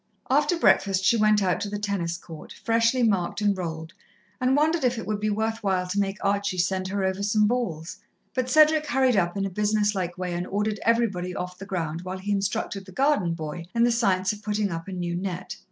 [0.31, 3.93] After breakfast she went out to the tennis court, freshly marked and rolled,
[4.39, 7.45] and wondered if it would be worth while to make Archie send her over some
[7.45, 7.97] balls,
[8.33, 12.01] but Cedric hurried up in a business like way and ordered everybody off the ground
[12.01, 15.57] while he instructed the garden boy in the science of putting up a new net.